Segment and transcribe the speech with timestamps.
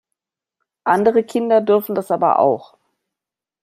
[0.83, 2.75] Andere Kinder dürfen das aber auch!